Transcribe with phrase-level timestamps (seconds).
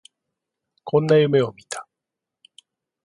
[0.83, 1.85] こんな夢を見た